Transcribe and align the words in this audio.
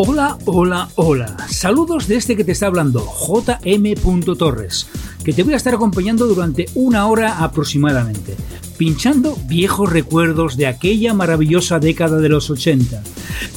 Hola, 0.00 0.38
hola, 0.44 0.88
hola. 0.94 1.36
Saludos 1.48 2.06
de 2.06 2.14
este 2.14 2.36
que 2.36 2.44
te 2.44 2.52
está 2.52 2.68
hablando, 2.68 3.04
JM. 3.04 3.94
Torres, 4.38 4.86
que 5.24 5.32
te 5.32 5.42
voy 5.42 5.54
a 5.54 5.56
estar 5.56 5.74
acompañando 5.74 6.28
durante 6.28 6.66
una 6.76 7.08
hora 7.08 7.42
aproximadamente, 7.42 8.36
pinchando 8.76 9.36
viejos 9.48 9.92
recuerdos 9.92 10.56
de 10.56 10.68
aquella 10.68 11.14
maravillosa 11.14 11.80
década 11.80 12.18
de 12.18 12.28
los 12.28 12.48
80. 12.48 13.02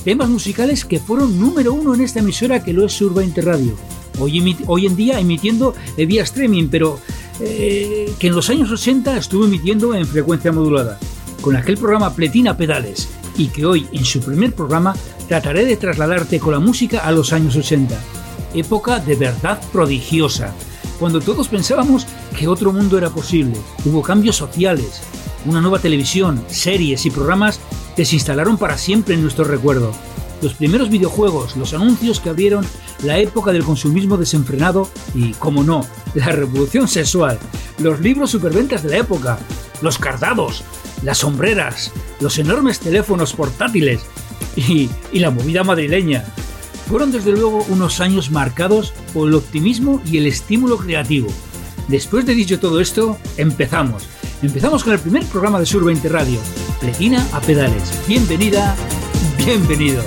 Temas 0.03 0.29
musicales 0.29 0.83
que 0.83 0.97
fueron 0.97 1.39
número 1.39 1.75
uno 1.75 1.93
en 1.93 2.01
esta 2.01 2.21
emisora 2.21 2.63
que 2.63 2.73
lo 2.73 2.87
es 2.87 2.93
Surba 2.93 3.21
Radio. 3.35 3.75
Hoy, 4.17 4.87
en 4.87 4.95
día 4.95 5.19
emitiendo 5.19 5.75
vía 5.95 6.23
streaming, 6.23 6.69
pero 6.71 6.97
eh, 7.39 8.11
que 8.17 8.27
en 8.29 8.35
los 8.35 8.49
años 8.49 8.71
80 8.71 9.15
estuvo 9.15 9.45
emitiendo 9.45 9.93
en 9.93 10.07
frecuencia 10.07 10.51
modulada, 10.51 10.97
con 11.39 11.55
aquel 11.55 11.77
programa 11.77 12.15
Pletina 12.15 12.57
Pedales, 12.57 13.09
y 13.37 13.47
que 13.47 13.65
hoy 13.65 13.87
en 13.91 14.05
su 14.05 14.19
primer 14.21 14.53
programa 14.53 14.95
trataré 15.27 15.65
de 15.65 15.77
trasladarte 15.77 16.39
con 16.39 16.53
la 16.53 16.59
música 16.59 16.99
a 16.99 17.11
los 17.11 17.33
años 17.33 17.55
80, 17.55 17.97
época 18.53 18.99
de 18.99 19.15
verdad 19.15 19.61
prodigiosa, 19.71 20.53
cuando 20.99 21.19
todos 21.19 21.47
pensábamos 21.47 22.05
que 22.37 22.47
otro 22.47 22.71
mundo 22.71 22.97
era 22.97 23.09
posible. 23.09 23.57
Hubo 23.85 24.01
cambios 24.01 24.35
sociales, 24.35 25.01
una 25.45 25.61
nueva 25.61 25.79
televisión, 25.79 26.43
series 26.47 27.05
y 27.05 27.09
programas 27.09 27.59
que 27.95 28.05
se 28.05 28.15
instalaron 28.15 28.57
para 28.57 28.77
siempre 28.77 29.15
en 29.15 29.21
nuestro 29.21 29.43
recuerdo. 29.43 29.91
Los 30.41 30.53
primeros 30.53 30.89
videojuegos, 30.89 31.55
los 31.55 31.73
anuncios 31.73 32.19
que 32.19 32.29
abrieron 32.29 32.65
la 33.03 33.19
época 33.19 33.51
del 33.51 33.63
consumismo 33.63 34.17
desenfrenado 34.17 34.89
y, 35.13 35.33
como 35.33 35.63
no, 35.63 35.85
la 36.13 36.27
revolución 36.27 36.87
sexual, 36.87 37.39
los 37.79 37.99
libros 37.99 38.31
superventas 38.31 38.83
de 38.83 38.89
la 38.89 38.97
época, 38.97 39.39
los 39.81 39.97
cardados, 39.97 40.63
las 41.03 41.19
sombreras, 41.19 41.91
los 42.19 42.37
enormes 42.37 42.79
teléfonos 42.79 43.33
portátiles, 43.33 44.01
y, 44.55 44.89
la 45.13 45.31
movida 45.31 45.63
madrileña. 45.63 46.23
Fueron 46.87 47.11
desde 47.11 47.31
luego 47.31 47.65
unos 47.69 48.01
años 48.01 48.31
marcados 48.31 48.93
por 49.13 49.29
el 49.29 49.35
optimismo 49.35 50.01
y 50.05 50.17
el 50.17 50.27
estímulo 50.27 50.77
creativo. 50.77 51.29
Después 51.87 52.25
de 52.25 52.35
dicho 52.35 52.59
todo 52.59 52.79
esto, 52.81 53.17
empezamos. 53.37 54.07
Empezamos 54.41 54.83
con 54.83 54.93
el 54.93 54.99
primer 54.99 55.23
programa 55.25 55.59
de 55.59 55.65
Sur 55.65 55.85
20 55.85 56.09
Radio, 56.09 56.39
Pletina 56.79 57.25
a 57.31 57.39
Pedales. 57.41 57.93
Bienvenida, 58.07 58.75
bienvenido. 59.37 60.03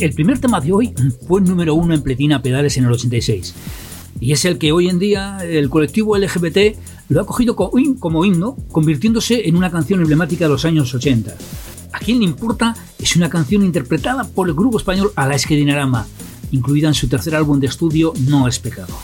El 0.00 0.12
primer 0.12 0.38
tema 0.38 0.60
de 0.60 0.72
hoy 0.72 0.94
fue 1.26 1.40
el 1.40 1.46
número 1.46 1.74
uno 1.74 1.94
en 1.94 2.02
Pletina 2.02 2.36
a 2.36 2.42
Pedales 2.42 2.76
en 2.76 2.84
el 2.84 2.92
86. 2.92 3.54
Y 4.20 4.32
es 4.32 4.44
el 4.44 4.58
que 4.58 4.72
hoy 4.72 4.88
en 4.88 4.98
día 4.98 5.38
el 5.44 5.70
colectivo 5.70 6.16
LGBT 6.18 6.76
lo 7.08 7.20
ha 7.20 7.26
cogido 7.26 7.54
como 7.56 8.24
himno, 8.24 8.56
convirtiéndose 8.70 9.48
en 9.48 9.56
una 9.56 9.70
canción 9.70 10.00
emblemática 10.00 10.44
de 10.44 10.50
los 10.50 10.64
años 10.64 10.94
80. 10.94 11.34
¿A 11.92 11.98
quién 11.98 12.18
le 12.18 12.24
importa? 12.24 12.74
Es 12.98 13.14
una 13.16 13.28
canción 13.28 13.62
interpretada 13.62 14.24
por 14.24 14.48
el 14.48 14.54
grupo 14.54 14.78
español 14.78 15.12
Alaska 15.14 15.54
Dinarama, 15.54 16.06
incluida 16.50 16.88
en 16.88 16.94
su 16.94 17.08
tercer 17.08 17.34
álbum 17.36 17.60
de 17.60 17.68
estudio 17.68 18.12
No 18.26 18.48
es 18.48 18.58
pecado. 18.58 18.94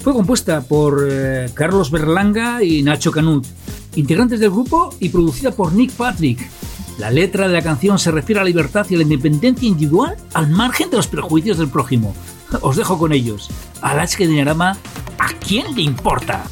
Fue 0.00 0.12
compuesta 0.12 0.60
por 0.62 1.06
eh, 1.10 1.50
Carlos 1.54 1.90
Berlanga 1.90 2.62
y 2.62 2.82
Nacho 2.82 3.10
Canut, 3.10 3.46
integrantes 3.94 4.40
del 4.40 4.50
grupo 4.50 4.94
y 5.00 5.08
producida 5.08 5.52
por 5.52 5.72
Nick 5.72 5.92
Patrick. 5.92 6.40
La 6.98 7.10
letra 7.10 7.48
de 7.48 7.54
la 7.54 7.62
canción 7.62 7.98
se 7.98 8.10
refiere 8.10 8.40
a 8.40 8.44
la 8.44 8.48
libertad 8.48 8.86
y 8.90 8.94
a 8.94 8.98
la 8.98 9.04
independencia 9.04 9.66
individual 9.66 10.16
al 10.34 10.50
margen 10.50 10.90
de 10.90 10.96
los 10.96 11.06
prejuicios 11.06 11.58
del 11.58 11.68
prójimo. 11.68 12.14
Os 12.60 12.76
dejo 12.76 12.98
con 12.98 13.12
ellos. 13.12 13.48
Alaska 13.80 14.24
Dinarama, 14.24 14.76
¿a 15.18 15.28
quién 15.40 15.74
le 15.74 15.82
importa? 15.82 16.44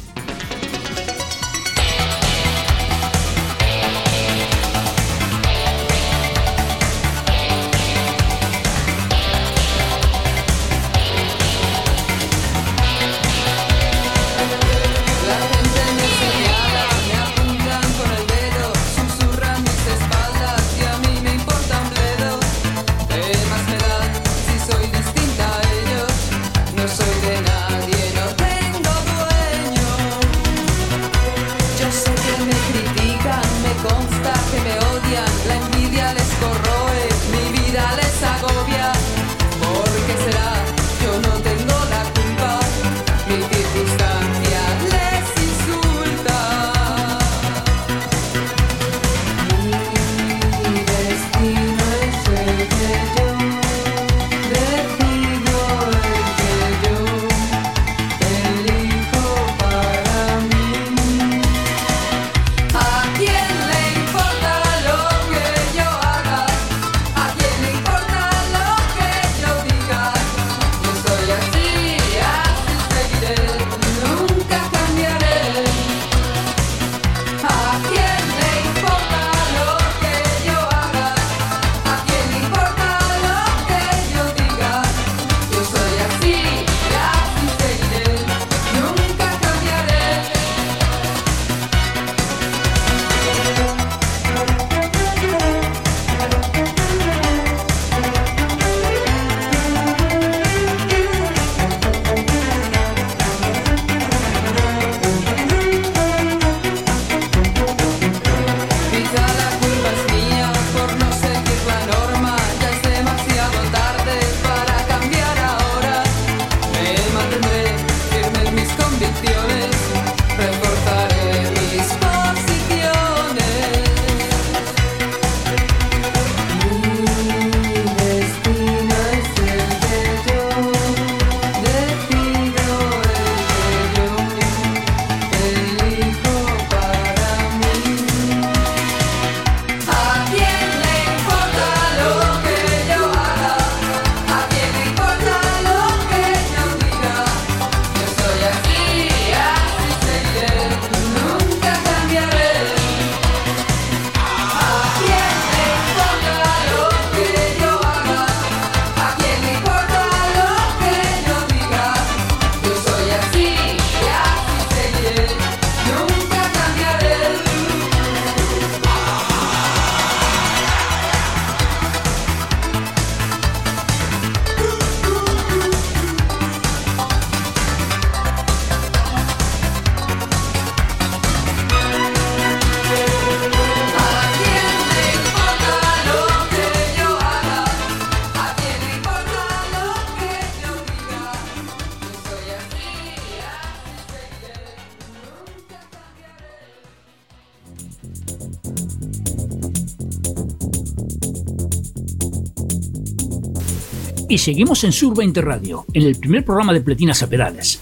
Y 204.31 204.37
seguimos 204.37 204.83
en 204.85 204.93
Sur 204.93 205.13
20 205.13 205.41
Radio, 205.41 205.85
en 205.93 206.03
el 206.03 206.15
primer 206.15 206.45
programa 206.45 206.71
de 206.71 206.79
Pletinas 206.79 207.21
a 207.21 207.27
Pedales. 207.27 207.81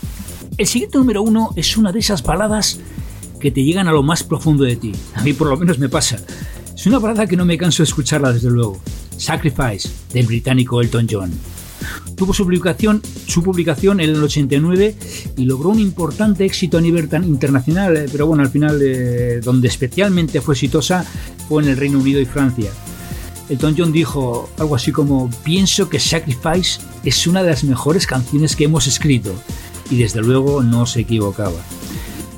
El 0.57 0.65
siguiente 0.65 0.97
número 0.97 1.21
uno 1.21 1.51
es 1.55 1.77
una 1.77 1.91
de 1.91 1.99
esas 1.99 2.23
baladas 2.23 2.79
que 3.39 3.51
te 3.51 3.63
llegan 3.63 3.87
a 3.87 3.91
lo 3.91 4.01
más 4.01 4.23
profundo 4.23 4.63
de 4.63 4.75
ti. 4.75 4.91
A 5.13 5.21
mí 5.21 5.33
por 5.33 5.47
lo 5.47 5.57
menos 5.57 5.77
me 5.77 5.89
pasa. 5.89 6.17
Es 6.75 6.87
una 6.87 6.97
balada 6.97 7.27
que 7.27 7.37
no 7.37 7.45
me 7.45 7.57
canso 7.57 7.83
de 7.83 7.87
escucharla 7.87 8.33
desde 8.33 8.49
luego. 8.49 8.79
Sacrifice, 9.15 9.89
del 10.11 10.25
británico 10.25 10.81
Elton 10.81 11.07
John. 11.07 11.31
Tuvo 12.19 12.33
su 12.33 12.43
publicación, 12.43 13.01
su 13.27 13.41
publicación 13.41 14.01
en 14.01 14.09
el 14.09 14.21
89 14.21 14.93
y 15.37 15.45
logró 15.45 15.69
un 15.69 15.79
importante 15.79 16.43
éxito 16.43 16.77
a 16.77 16.81
nivel 16.81 17.07
internacional, 17.23 17.95
eh, 17.95 18.07
pero 18.11 18.27
bueno, 18.27 18.43
al 18.43 18.49
final 18.49 18.77
eh, 18.83 19.39
donde 19.41 19.69
especialmente 19.69 20.41
fue 20.41 20.53
exitosa 20.53 21.05
fue 21.47 21.63
en 21.63 21.69
el 21.69 21.77
Reino 21.77 21.97
Unido 21.97 22.19
y 22.19 22.25
Francia. 22.25 22.71
Elton 23.47 23.73
John 23.77 23.93
dijo 23.93 24.49
algo 24.57 24.75
así 24.75 24.91
como, 24.91 25.29
pienso 25.45 25.87
que 25.87 25.97
Sacrifice 25.97 26.81
es 27.05 27.25
una 27.25 27.41
de 27.41 27.51
las 27.51 27.63
mejores 27.63 28.05
canciones 28.05 28.57
que 28.57 28.65
hemos 28.65 28.85
escrito. 28.87 29.33
Y 29.89 29.95
desde 29.95 30.21
luego 30.21 30.61
no 30.61 30.85
se 30.85 30.99
equivocaba. 30.99 31.55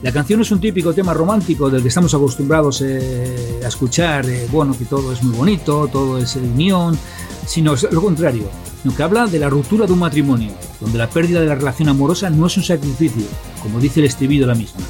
La 0.01 0.11
canción 0.11 0.41
es 0.41 0.51
un 0.51 0.59
típico 0.59 0.93
tema 0.93 1.13
romántico 1.13 1.69
del 1.69 1.83
que 1.83 1.89
estamos 1.89 2.11
acostumbrados 2.15 2.81
eh, 2.81 3.61
a 3.63 3.67
escuchar, 3.67 4.27
eh, 4.27 4.47
bueno, 4.51 4.75
que 4.75 4.85
todo 4.85 5.13
es 5.13 5.21
muy 5.21 5.35
bonito, 5.35 5.87
todo 5.91 6.17
es 6.17 6.35
unión, 6.35 6.97
sino 7.45 7.75
lo 7.91 8.01
contrario, 8.01 8.49
lo 8.83 8.95
que 8.95 9.03
habla 9.03 9.27
de 9.27 9.37
la 9.37 9.47
ruptura 9.47 9.85
de 9.85 9.93
un 9.93 9.99
matrimonio, 9.99 10.53
donde 10.79 10.97
la 10.97 11.07
pérdida 11.07 11.39
de 11.39 11.45
la 11.45 11.53
relación 11.53 11.87
amorosa 11.87 12.31
no 12.31 12.47
es 12.47 12.57
un 12.57 12.63
sacrificio, 12.63 13.25
como 13.61 13.79
dice 13.79 13.99
el 13.99 14.07
estribillo 14.07 14.41
de 14.41 14.53
la 14.53 14.55
misma. 14.55 14.81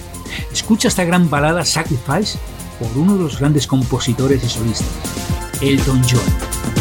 Escucha 0.49 0.87
esta 0.87 1.03
gran 1.03 1.29
balada 1.29 1.65
Sacrifice 1.65 2.39
por 2.79 2.97
uno 2.97 3.17
de 3.17 3.23
los 3.23 3.37
grandes 3.37 3.67
compositores 3.67 4.41
y 4.45 4.49
solistas. 4.49 4.87
Elton 5.61 6.01
John. 6.09 6.80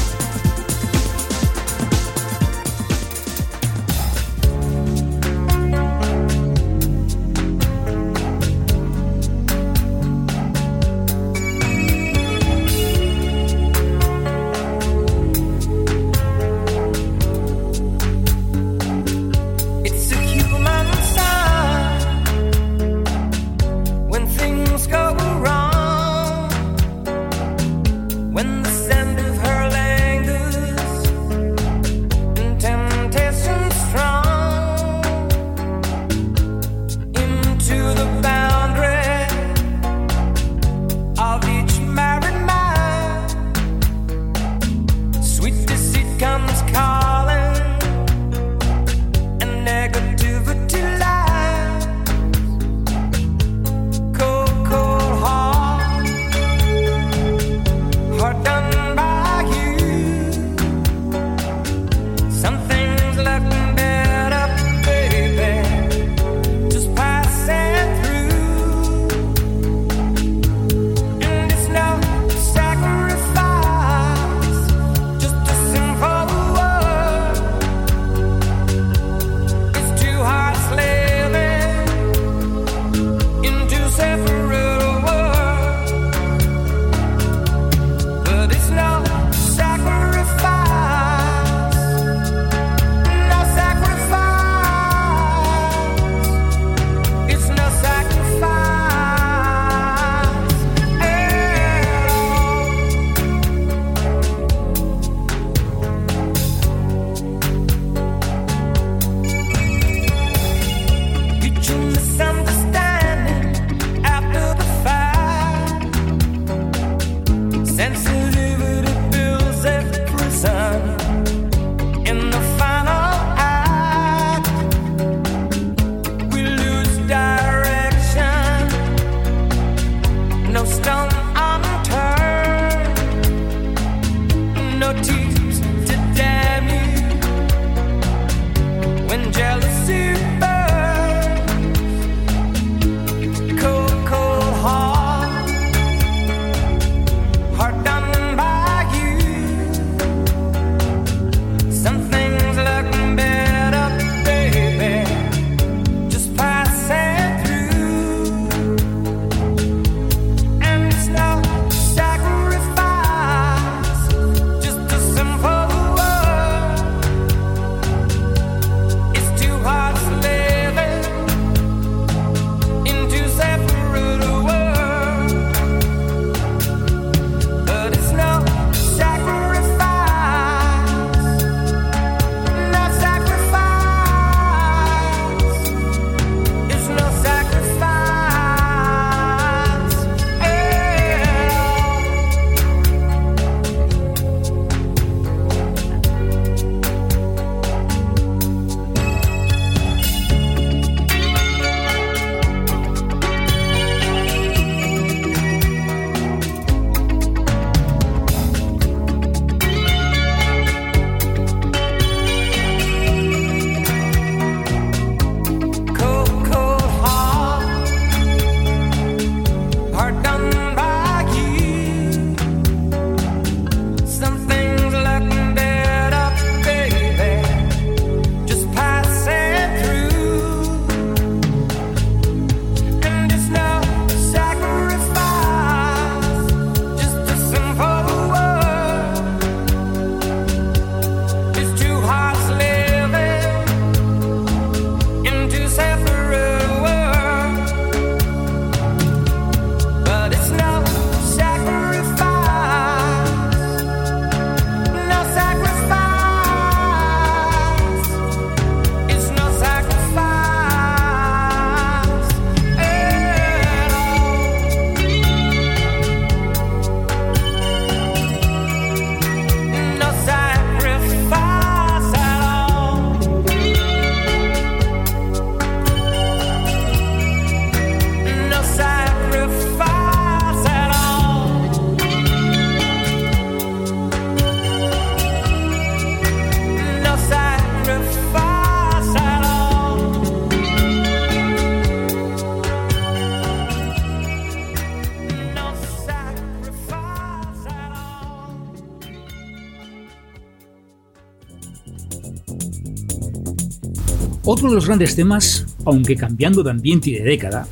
Otro 304.52 304.68
de 304.68 304.74
los 304.74 304.86
grandes 304.86 305.14
temas, 305.14 305.64
aunque 305.84 306.16
cambiando 306.16 306.64
de 306.64 306.72
ambiente 306.72 307.08
y 307.08 307.12
de 307.12 307.22
década, 307.22 307.68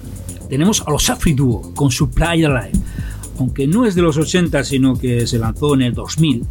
tenemos 0.49 0.81
a 0.87 0.93
los 0.93 1.11
Afri 1.11 1.33
Duo 1.33 1.75
con 1.75 1.91
su 1.91 2.09
Playa 2.09 2.49
Live. 2.49 2.81
Aunque 3.41 3.67
no 3.67 3.85
es 3.85 3.97
de 3.97 4.03
los 4.03 4.17
80, 4.17 4.63
sino 4.63 4.97
que 4.97 5.27
se 5.27 5.41
lanzó 5.41 5.75
en 5.75 5.83
el 5.83 5.93
2000, 5.93 6.45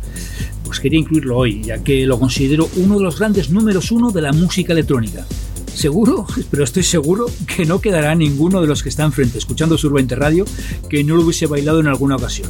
pues 0.65 0.81
quería 0.81 0.99
incluirlo 0.99 1.37
hoy, 1.37 1.63
ya 1.63 1.81
que 1.81 2.05
lo 2.05 2.19
considero 2.19 2.69
uno 2.75 2.97
de 2.97 3.05
los 3.05 3.17
grandes 3.17 3.51
números 3.51 3.89
uno 3.89 4.11
de 4.11 4.21
la 4.21 4.33
música 4.33 4.73
electrónica. 4.73 5.25
Seguro, 5.73 6.27
pero 6.51 6.65
estoy 6.65 6.83
seguro 6.83 7.27
que 7.55 7.63
no 7.63 7.79
quedará 7.79 8.13
ninguno 8.13 8.59
de 8.59 8.67
los 8.67 8.83
que 8.83 8.89
están 8.89 9.13
frente 9.13 9.37
escuchando 9.37 9.77
Survente 9.77 10.15
Radio 10.15 10.43
que 10.89 11.05
no 11.05 11.15
lo 11.15 11.23
hubiese 11.23 11.45
bailado 11.45 11.79
en 11.79 11.87
alguna 11.87 12.17
ocasión. 12.17 12.49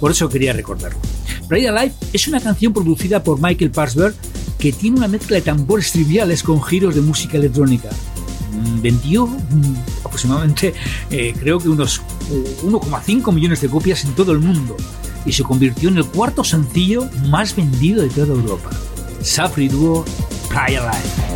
Por 0.00 0.10
eso 0.10 0.28
quería 0.28 0.52
recordarlo. 0.52 0.98
Playa 1.48 1.72
Live 1.72 1.94
es 2.12 2.28
una 2.28 2.40
canción 2.40 2.74
producida 2.74 3.22
por 3.24 3.40
Michael 3.40 3.70
Parsberg 3.70 4.14
que 4.66 4.72
tiene 4.72 4.96
una 4.96 5.06
mezcla 5.06 5.36
de 5.36 5.42
tambores 5.42 5.92
triviales 5.92 6.42
con 6.42 6.60
giros 6.60 6.96
de 6.96 7.00
música 7.00 7.36
electrónica. 7.36 7.88
Mm, 8.50 8.80
vendió 8.80 9.24
mm, 9.28 9.76
aproximadamente, 10.04 10.74
eh, 11.08 11.32
creo 11.38 11.60
que 11.60 11.68
unos 11.68 12.02
1,5 12.64 13.32
millones 13.32 13.60
de 13.60 13.68
copias 13.68 14.04
en 14.04 14.12
todo 14.16 14.32
el 14.32 14.40
mundo 14.40 14.76
y 15.24 15.30
se 15.30 15.44
convirtió 15.44 15.88
en 15.88 15.98
el 15.98 16.06
cuarto 16.06 16.42
sencillo 16.42 17.08
más 17.28 17.54
vendido 17.54 18.02
de 18.02 18.08
toda 18.08 18.34
Europa. 18.34 18.70
Safri 19.22 19.68
Duo 19.68 20.04
Playa 20.48 20.80
Live. 20.80 21.35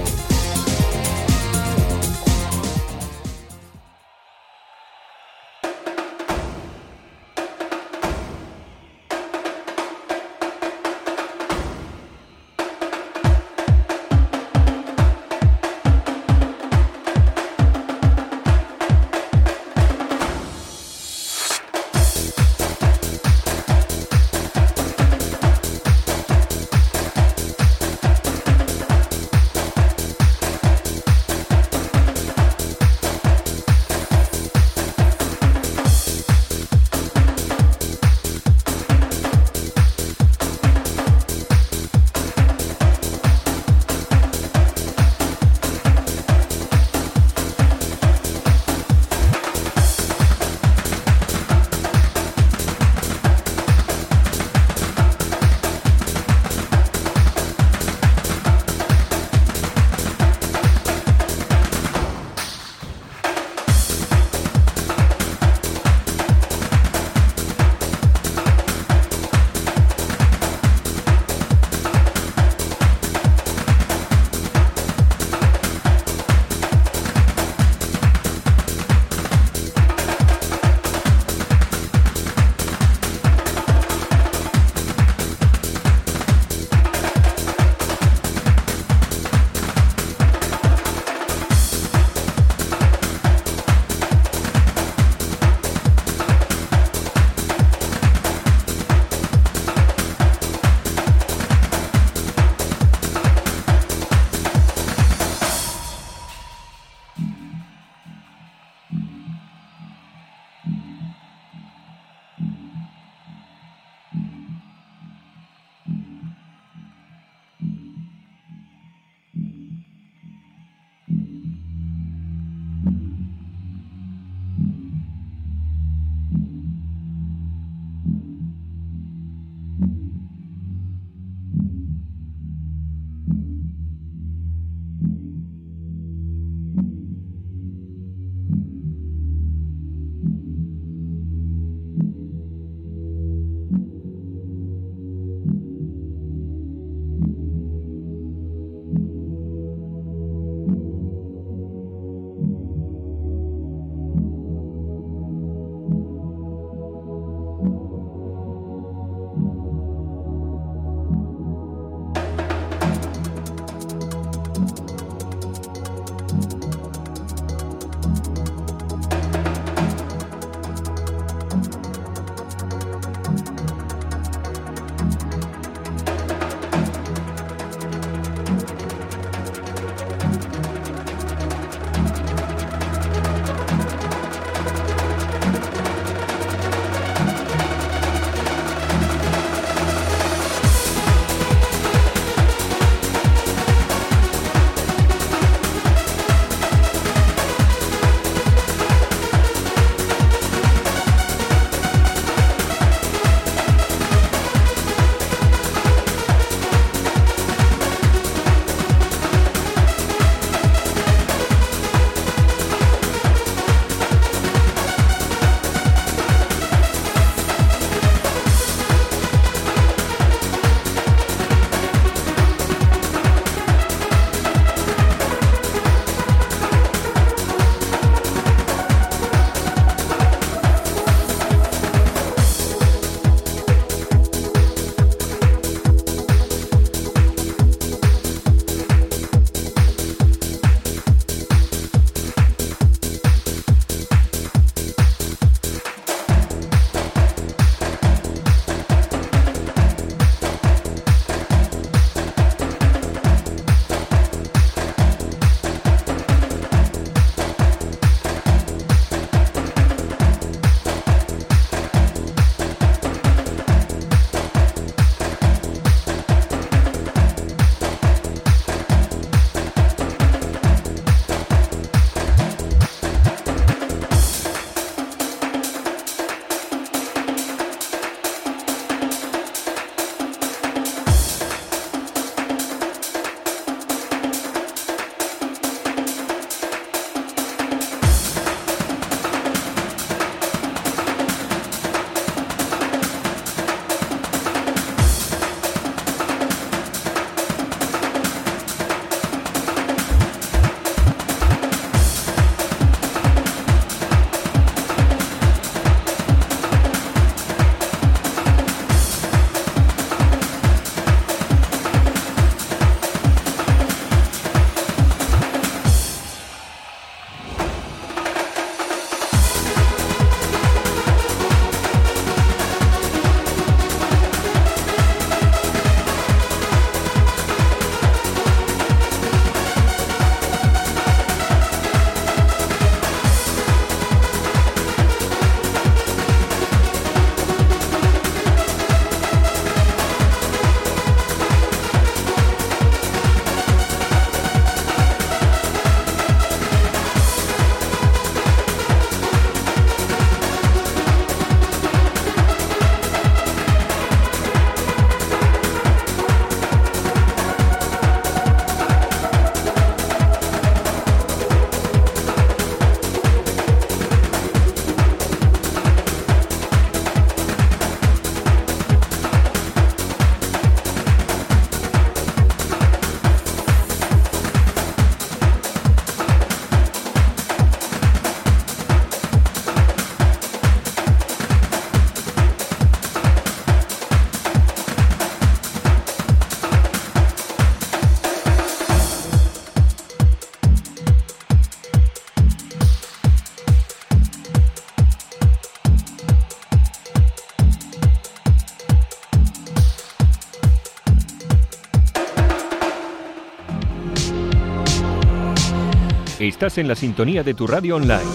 Estás 406.61 406.77
en 406.77 406.89
la 406.89 406.95
sintonía 406.95 407.43
de 407.43 407.55
tu 407.55 407.67
radio 407.67 407.97
online. 407.97 408.31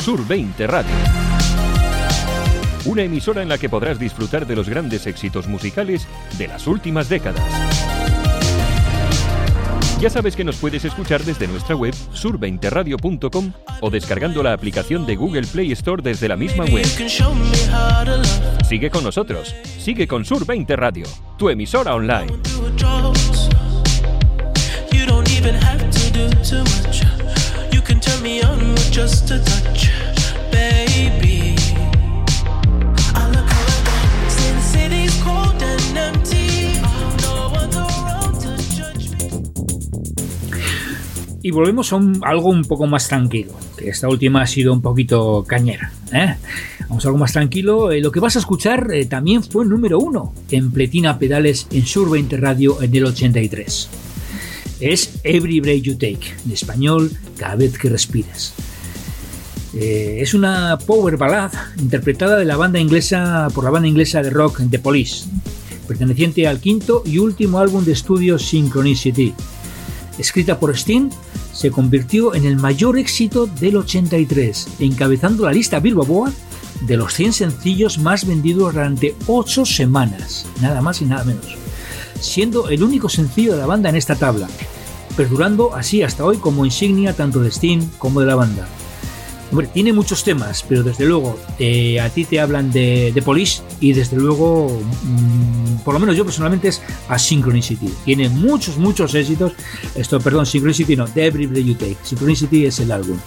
Sur 0.00 0.26
20 0.26 0.66
Radio. 0.66 0.90
Una 2.86 3.02
emisora 3.02 3.42
en 3.42 3.50
la 3.50 3.58
que 3.58 3.68
podrás 3.68 3.98
disfrutar 3.98 4.46
de 4.46 4.56
los 4.56 4.70
grandes 4.70 5.06
éxitos 5.06 5.46
musicales 5.48 6.08
de 6.38 6.48
las 6.48 6.66
últimas 6.66 7.10
décadas. 7.10 7.42
Ya 10.00 10.08
sabes 10.08 10.34
que 10.34 10.44
nos 10.44 10.56
puedes 10.56 10.82
escuchar 10.86 11.24
desde 11.24 11.46
nuestra 11.46 11.76
web 11.76 11.92
sur20radio.com 12.14 13.52
o 13.82 13.90
descargando 13.90 14.42
la 14.42 14.54
aplicación 14.54 15.04
de 15.04 15.16
Google 15.16 15.46
Play 15.46 15.72
Store 15.72 16.02
desde 16.02 16.28
la 16.28 16.38
misma 16.38 16.64
web. 16.64 16.86
Sigue 18.66 18.88
con 18.88 19.04
nosotros, 19.04 19.54
sigue 19.78 20.08
con 20.08 20.24
Sur 20.24 20.46
20 20.46 20.74
Radio, 20.74 21.04
tu 21.36 21.50
emisora 21.50 21.94
online. 21.94 22.32
Y 41.44 41.50
volvemos 41.50 41.92
a 41.92 42.00
algo 42.22 42.50
un 42.50 42.62
poco 42.62 42.86
más 42.86 43.08
tranquilo, 43.08 43.52
que 43.76 43.88
esta 43.88 44.08
última 44.08 44.42
ha 44.42 44.46
sido 44.46 44.72
un 44.72 44.80
poquito 44.80 45.44
cañera. 45.44 45.92
¿eh? 46.12 46.36
Vamos 46.88 47.04
a 47.04 47.08
algo 47.08 47.18
más 47.18 47.32
tranquilo. 47.32 47.90
Eh, 47.90 48.00
lo 48.00 48.12
que 48.12 48.20
vas 48.20 48.36
a 48.36 48.38
escuchar 48.38 48.92
eh, 48.92 49.06
también 49.06 49.42
fue 49.42 49.66
número 49.66 49.98
uno 49.98 50.32
en 50.50 50.70
Pletina 50.70 51.18
Pedales 51.18 51.66
en 51.72 51.84
Sur 51.84 52.10
20 52.10 52.36
Radio 52.36 52.80
en 52.80 52.94
el 52.94 53.06
83. 53.06 54.11
Es 54.82 55.20
Every 55.22 55.60
Break 55.60 55.82
You 55.82 55.94
Take, 55.94 56.34
en 56.44 56.50
español, 56.50 57.12
cada 57.36 57.54
vez 57.54 57.78
que 57.78 57.88
respires. 57.88 58.52
es 59.74 60.34
una 60.34 60.76
power 60.76 61.16
ballad 61.16 61.52
interpretada 61.78 62.36
de 62.36 62.44
la 62.44 62.56
banda 62.56 62.80
inglesa 62.80 63.46
por 63.54 63.62
la 63.62 63.70
banda 63.70 63.86
inglesa 63.86 64.22
de 64.22 64.30
rock 64.30 64.60
The 64.68 64.80
Police, 64.80 65.26
perteneciente 65.86 66.48
al 66.48 66.58
quinto 66.58 67.04
y 67.06 67.18
último 67.18 67.60
álbum 67.60 67.84
de 67.84 67.92
estudio 67.92 68.40
Synchronicity. 68.40 69.32
Escrita 70.18 70.58
por 70.58 70.76
Sting, 70.76 71.10
se 71.52 71.70
convirtió 71.70 72.34
en 72.34 72.44
el 72.44 72.56
mayor 72.56 72.98
éxito 72.98 73.46
del 73.46 73.76
83, 73.76 74.66
encabezando 74.80 75.44
la 75.44 75.52
lista 75.52 75.78
Billboard 75.78 76.32
de 76.88 76.96
los 76.96 77.14
100 77.14 77.32
sencillos 77.34 77.98
más 77.98 78.26
vendidos 78.26 78.74
durante 78.74 79.14
8 79.28 79.64
semanas, 79.64 80.44
nada 80.60 80.82
más 80.82 81.00
y 81.00 81.04
nada 81.04 81.22
menos, 81.22 81.56
siendo 82.20 82.68
el 82.68 82.82
único 82.82 83.08
sencillo 83.08 83.52
de 83.52 83.58
la 83.58 83.66
banda 83.66 83.88
en 83.88 83.96
esta 83.96 84.16
tabla, 84.16 84.48
perdurando 85.16 85.74
así 85.74 86.02
hasta 86.02 86.24
hoy 86.24 86.38
como 86.38 86.64
insignia 86.64 87.14
tanto 87.14 87.40
de 87.40 87.50
Sting 87.50 87.88
como 87.98 88.20
de 88.20 88.26
la 88.26 88.34
banda. 88.34 88.68
Tiene 89.74 89.92
muchos 89.92 90.24
temas, 90.24 90.64
pero 90.66 90.82
desde 90.82 91.04
luego 91.04 91.38
eh, 91.58 92.00
a 92.00 92.08
ti 92.08 92.24
te 92.24 92.40
hablan 92.40 92.72
de, 92.72 93.12
de 93.14 93.20
Police 93.20 93.60
y 93.80 93.92
desde 93.92 94.16
luego, 94.16 94.80
mm, 95.02 95.82
por 95.84 95.92
lo 95.92 96.00
menos 96.00 96.16
yo 96.16 96.24
personalmente 96.24 96.68
es 96.68 96.80
a 97.08 97.18
Synchronicity. 97.18 97.92
Tiene 98.06 98.30
muchos, 98.30 98.78
muchos 98.78 99.14
éxitos. 99.14 99.52
Esto, 99.94 100.20
perdón, 100.20 100.46
Synchronicity 100.46 100.96
no, 100.96 101.04
The 101.06 101.26
Every 101.26 101.46
Breath 101.46 101.66
You 101.66 101.74
Take. 101.74 101.96
Synchronicity 102.02 102.64
es 102.64 102.80
el 102.80 102.92
álbum. 102.92 103.18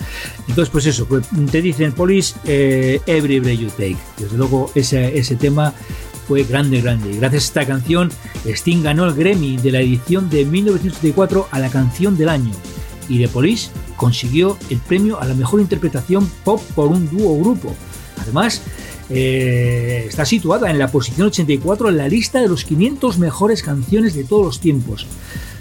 Entonces, 0.48 0.72
pues 0.72 0.88
eso, 0.88 1.06
pues, 1.06 1.28
te 1.52 1.62
dicen 1.62 1.92
Police, 1.92 2.34
eh, 2.46 3.00
Every 3.06 3.40
Breath 3.40 3.60
You 3.60 3.70
Take. 3.70 3.98
Desde 4.18 4.36
luego 4.36 4.72
ese, 4.74 5.16
ese 5.16 5.36
tema 5.36 5.76
fue 6.28 6.44
grande, 6.44 6.82
grande. 6.82 7.16
Gracias 7.18 7.44
a 7.44 7.48
esta 7.48 7.66
canción, 7.66 8.12
Sting 8.46 8.84
ganó 8.84 9.06
el 9.06 9.14
Grammy 9.14 9.58
de 9.58 9.72
la 9.72 9.82
edición 9.82 10.30
de 10.30 10.46
1974 10.46 11.48
a 11.52 11.60
la 11.60 11.70
canción 11.70 12.18
del 12.18 12.30
año. 12.30 12.52
Y 13.08 13.20
The 13.20 13.28
Police 13.28 13.70
consiguió 13.96 14.58
el 14.70 14.80
premio 14.80 15.20
a 15.20 15.26
la 15.26 15.36
mejor 15.36 15.62
interpretación 15.62 16.30
pop 16.44 16.62
por 16.76 16.88
un 16.88 17.10
dúo 17.10 17.40
grupo. 17.40 17.74
Además, 18.18 18.62
eh, 19.10 20.06
está 20.08 20.26
situada 20.26 20.72
en 20.72 20.80
la 20.80 20.88
posición 20.88 21.28
84 21.28 21.90
en 21.90 21.98
la 21.98 22.08
lista 22.08 22.42
de 22.42 22.48
los 22.48 22.66
500 22.66 23.20
mejores 23.20 23.62
canciones 23.62 24.16
de 24.16 24.24
todos 24.24 24.46
los 24.46 24.60
tiempos, 24.60 25.06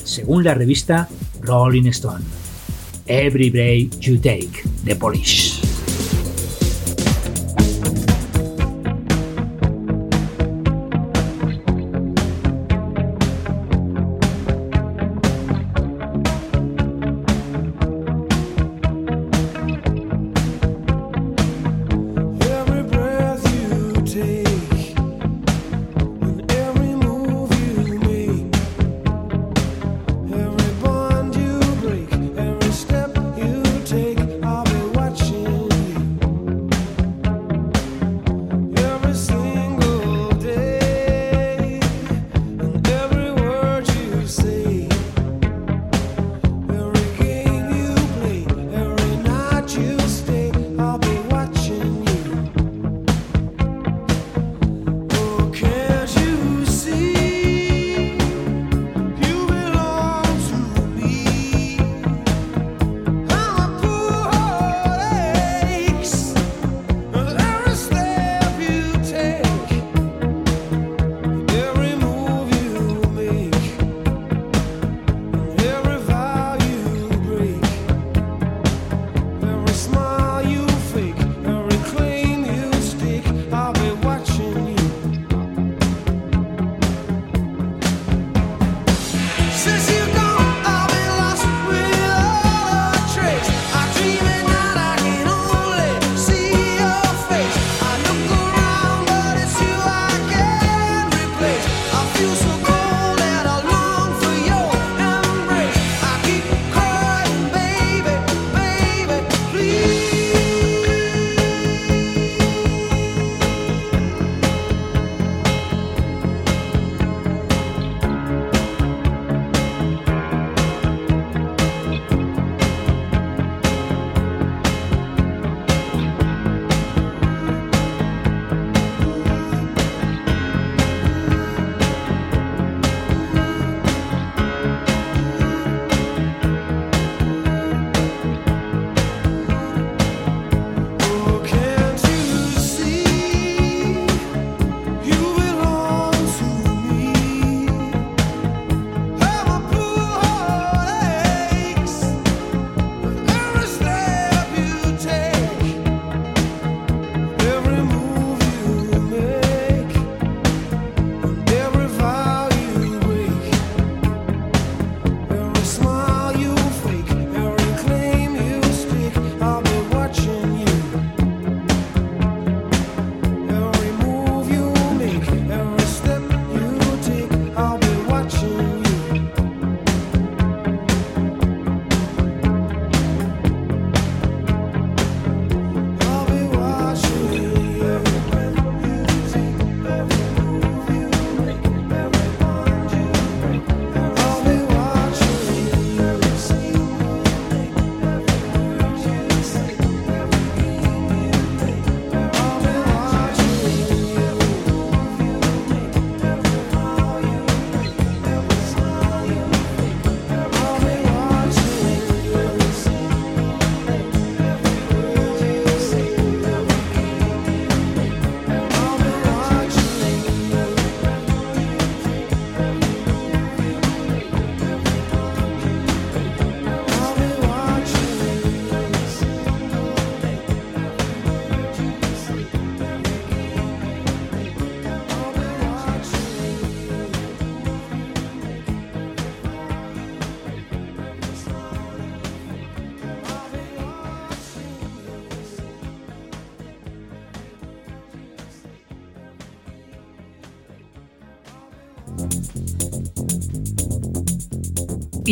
según 0.03 0.45
la 0.45 0.55
revista 0.55 1.09
Rolling 1.43 1.87
Stone. 1.89 2.25
Every 3.07 3.51
Break 3.51 3.99
You 4.01 4.17
Take, 4.17 4.63
The 4.85 4.97
Police. 4.97 5.64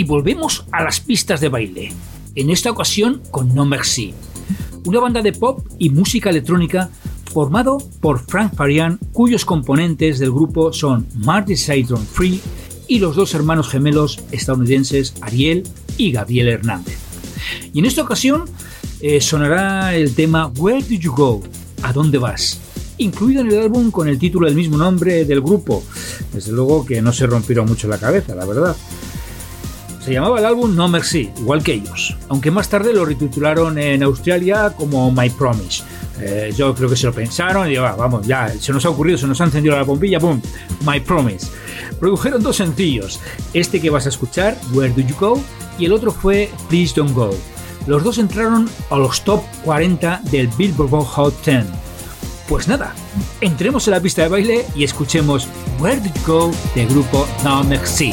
Y 0.02 0.04
volvemos 0.04 0.66
a 0.72 0.82
las 0.82 0.98
pistas 0.98 1.40
de 1.40 1.48
baile, 1.48 1.92
en 2.34 2.50
esta 2.50 2.72
ocasión 2.72 3.22
con 3.30 3.54
No 3.54 3.64
Merci, 3.64 4.12
una 4.84 4.98
banda 4.98 5.22
de 5.22 5.32
pop 5.32 5.64
y 5.78 5.90
música 5.90 6.28
electrónica 6.28 6.90
formado 7.32 7.78
por 8.00 8.18
Frank 8.18 8.52
Farian, 8.56 8.98
cuyos 9.12 9.44
componentes 9.44 10.18
del 10.18 10.32
grupo 10.32 10.72
son 10.72 11.06
Marty 11.14 11.54
Saydron 11.54 12.04
Free 12.04 12.40
y 12.88 12.98
los 12.98 13.14
dos 13.14 13.32
hermanos 13.34 13.68
gemelos 13.68 14.18
estadounidenses 14.32 15.14
Ariel 15.20 15.62
y 15.96 16.10
Gabriel 16.10 16.48
Hernández. 16.48 16.98
Y 17.72 17.78
en 17.78 17.86
esta 17.86 18.02
ocasión 18.02 18.46
eh, 19.00 19.20
sonará 19.20 19.94
el 19.94 20.16
tema 20.16 20.48
Where 20.48 20.82
Do 20.82 20.96
You 20.96 21.12
Go? 21.12 21.42
¿A 21.84 21.92
dónde 21.92 22.18
vas? 22.18 22.58
incluido 22.98 23.40
en 23.40 23.48
el 23.52 23.60
álbum 23.60 23.90
con 23.90 24.08
el 24.08 24.18
título 24.18 24.46
del 24.46 24.56
mismo 24.56 24.76
nombre 24.76 25.24
del 25.24 25.40
grupo. 25.40 25.84
Desde 26.32 26.52
luego 26.52 26.84
que 26.84 27.00
no 27.02 27.12
se 27.12 27.26
rompieron 27.26 27.66
mucho 27.66 27.88
la 27.88 27.98
cabeza, 27.98 28.34
la 28.34 28.44
verdad. 28.44 28.76
Se 30.04 30.12
llamaba 30.12 30.40
el 30.40 30.44
álbum 30.44 30.74
No 30.74 30.88
Mercy, 30.88 31.30
igual 31.38 31.62
que 31.62 31.74
ellos, 31.74 32.16
aunque 32.28 32.50
más 32.50 32.68
tarde 32.68 32.92
lo 32.92 33.04
retitularon 33.04 33.78
en 33.78 34.02
Australia 34.02 34.74
como 34.76 35.12
My 35.12 35.30
Promise. 35.30 35.84
Eh, 36.20 36.52
yo 36.56 36.74
creo 36.74 36.90
que 36.90 36.96
se 36.96 37.06
lo 37.06 37.12
pensaron 37.12 37.70
y 37.70 37.76
ah, 37.76 37.94
vamos, 37.96 38.26
ya, 38.26 38.48
se 38.48 38.72
nos 38.72 38.84
ha 38.84 38.90
ocurrido, 38.90 39.16
se 39.16 39.28
nos 39.28 39.40
ha 39.40 39.44
encendido 39.44 39.76
la 39.76 39.84
bombilla, 39.84 40.18
boom, 40.18 40.42
My 40.84 40.98
Promise. 40.98 41.46
Produjeron 42.00 42.42
dos 42.42 42.56
sencillos, 42.56 43.20
este 43.54 43.80
que 43.80 43.90
vas 43.90 44.06
a 44.06 44.08
escuchar, 44.08 44.58
Where 44.72 44.92
Do 44.92 45.02
You 45.02 45.14
Go, 45.20 45.40
y 45.78 45.84
el 45.84 45.92
otro 45.92 46.10
fue 46.10 46.50
Please 46.68 46.94
Don't 46.96 47.14
Go. 47.14 47.30
Los 47.86 48.02
dos 48.02 48.18
entraron 48.18 48.68
a 48.90 48.96
los 48.96 49.22
top 49.22 49.42
40 49.64 50.22
del 50.32 50.48
Billboard 50.48 50.90
Hot 50.90 51.44
10. 51.44 51.64
Pues 52.48 52.66
nada, 52.66 52.92
entremos 53.40 53.86
en 53.86 53.92
la 53.92 54.00
pista 54.00 54.22
de 54.22 54.28
baile 54.28 54.66
y 54.74 54.82
escuchemos 54.82 55.46
Where 55.78 56.00
Do 56.00 56.06
You 56.06 56.26
Go 56.26 56.50
del 56.74 56.88
grupo 56.88 57.24
No 57.44 57.62
Merci. 57.62 58.12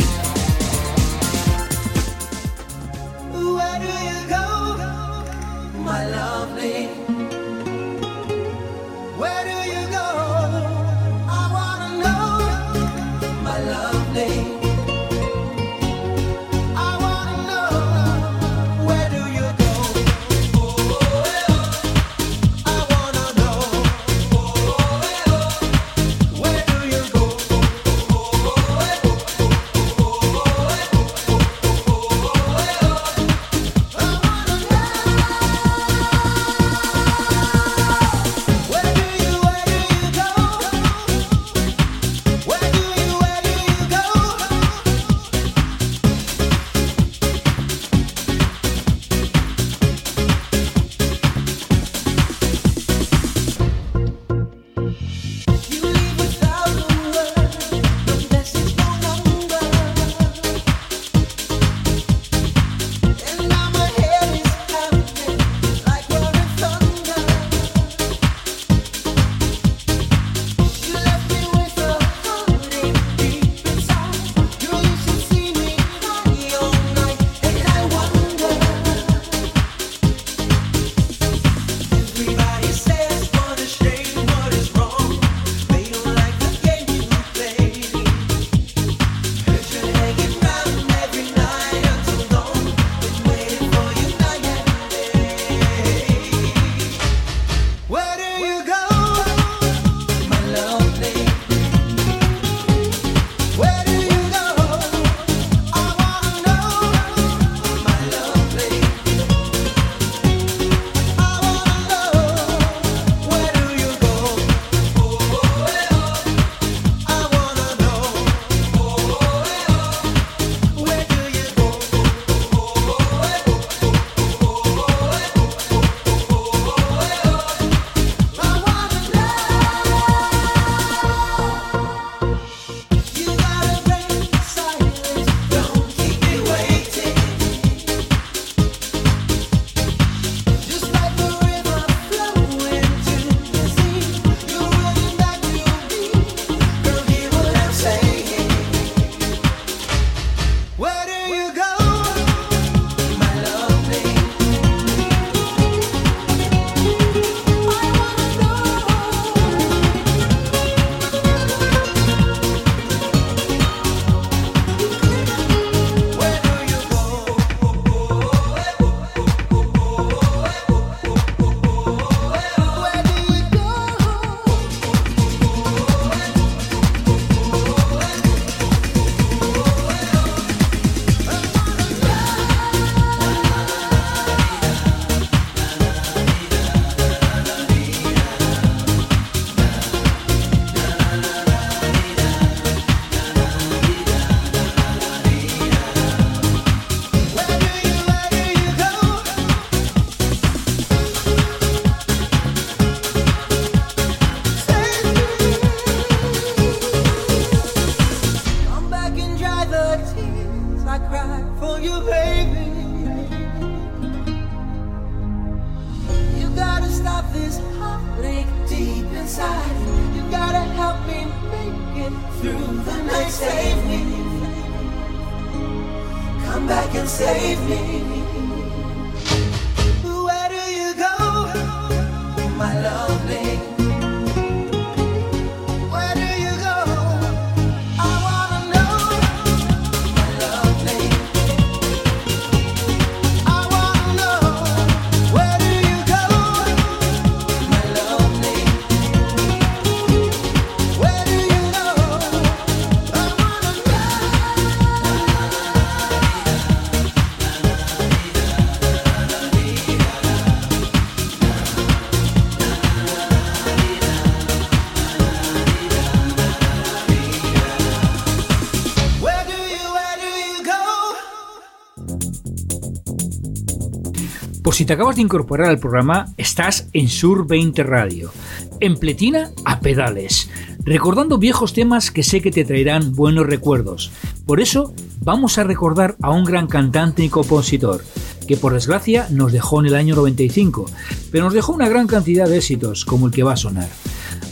Si 274.80 274.86
te 274.86 274.94
acabas 274.94 275.18
de 275.18 275.24
incorporar 275.24 275.68
al 275.68 275.78
programa, 275.78 276.28
estás 276.38 276.88
en 276.94 277.10
Sur 277.10 277.46
20 277.46 277.84
Radio, 277.84 278.32
en 278.80 278.96
pletina 278.96 279.52
a 279.66 279.82
pedales, 279.82 280.50
recordando 280.86 281.38
viejos 281.38 281.74
temas 281.74 282.12
que 282.12 282.24
sé 282.24 282.40
que 282.40 282.50
te 282.50 282.64
traerán 282.64 283.14
buenos 283.14 283.46
recuerdos. 283.46 284.10
Por 284.46 284.62
eso 284.62 284.94
vamos 285.20 285.58
a 285.58 285.66
recordar 285.66 286.16
a 286.22 286.30
un 286.30 286.46
gran 286.46 286.68
cantante 286.68 287.26
y 287.26 287.28
compositor, 287.28 288.06
que 288.48 288.56
por 288.56 288.72
desgracia 288.72 289.28
nos 289.32 289.52
dejó 289.52 289.82
en 289.82 289.88
el 289.88 289.96
año 289.96 290.16
95, 290.16 290.86
pero 291.30 291.44
nos 291.44 291.54
dejó 291.54 291.74
una 291.74 291.90
gran 291.90 292.08
cantidad 292.08 292.48
de 292.48 292.60
éxitos 292.60 293.04
como 293.04 293.28
el 293.28 293.34
que 293.34 293.44
va 293.44 293.52
a 293.52 293.58
sonar. 293.58 293.90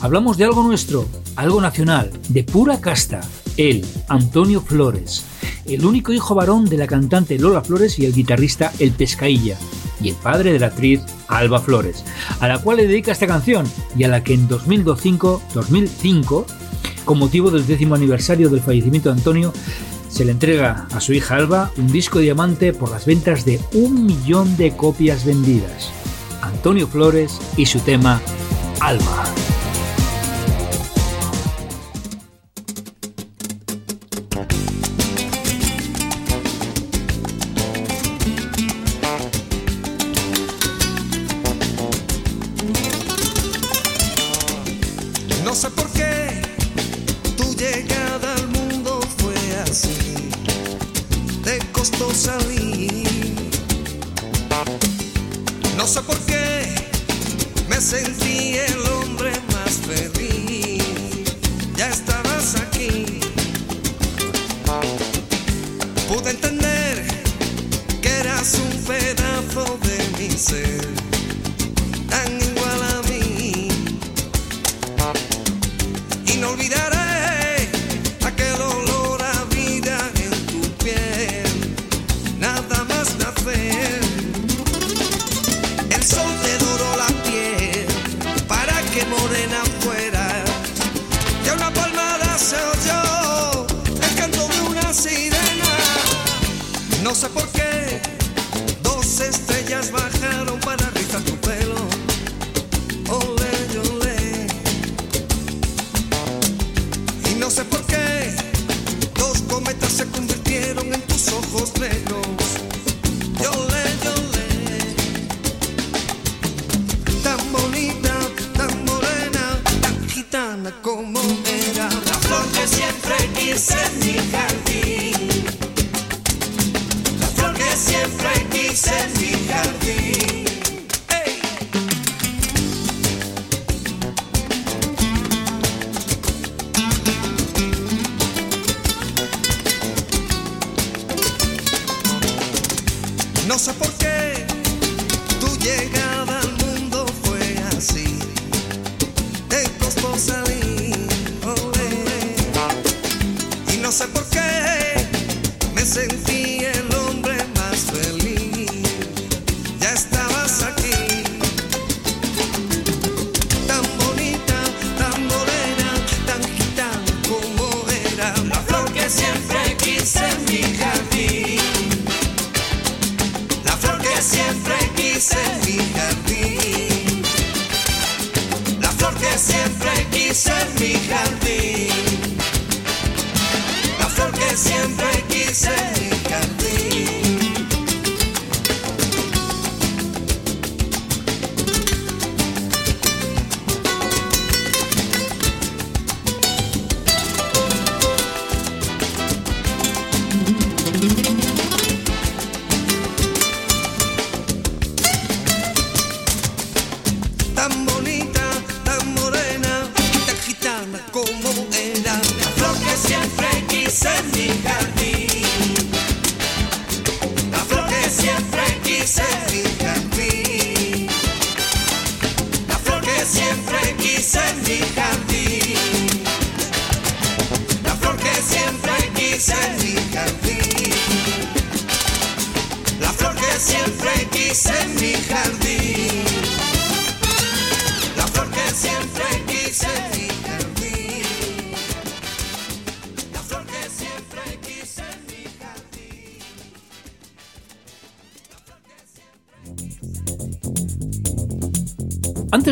Hablamos 0.01 0.35
de 0.35 0.43
algo 0.43 0.61
nuestro, 0.61 1.07
algo 1.37 1.61
nacional, 1.61 2.11
de 2.27 2.43
pura 2.43 2.81
casta. 2.81 3.21
Él, 3.55 3.85
Antonio 4.09 4.59
Flores, 4.59 5.23
el 5.65 5.85
único 5.85 6.11
hijo 6.11 6.35
varón 6.35 6.65
de 6.65 6.75
la 6.75 6.85
cantante 6.85 7.39
Lola 7.39 7.61
Flores 7.61 7.97
y 7.97 8.05
el 8.05 8.13
guitarrista 8.13 8.73
El 8.77 8.91
Pescailla, 8.91 9.57
y 10.01 10.09
el 10.09 10.15
padre 10.15 10.53
de 10.53 10.59
la 10.59 10.67
actriz 10.67 11.01
Alba 11.27 11.59
Flores, 11.59 12.03
a 12.39 12.47
la 12.47 12.59
cual 12.59 12.77
le 12.77 12.87
dedica 12.87 13.11
esta 13.11 13.27
canción 13.27 13.65
y 13.95 14.03
a 14.03 14.07
la 14.07 14.23
que 14.23 14.33
en 14.33 14.47
2005, 14.47 15.41
2005 15.53 16.45
con 17.07 17.17
motivo 17.17 17.49
del 17.49 17.65
décimo 17.65 17.95
aniversario 17.95 18.49
del 18.49 18.61
fallecimiento 18.61 19.09
de 19.09 19.15
Antonio, 19.15 19.53
se 20.09 20.25
le 20.25 20.33
entrega 20.33 20.87
a 20.91 20.99
su 20.99 21.13
hija 21.13 21.35
Alba 21.35 21.71
un 21.77 21.87
disco 21.87 22.19
diamante 22.19 22.73
por 22.73 22.91
las 22.91 23.05
ventas 23.05 23.45
de 23.45 23.59
un 23.73 24.05
millón 24.05 24.57
de 24.57 24.75
copias 24.75 25.25
vendidas. 25.25 25.89
Antonio 26.41 26.87
Flores 26.87 27.39
y 27.55 27.65
su 27.65 27.79
tema 27.79 28.21
Alba. 28.81 29.46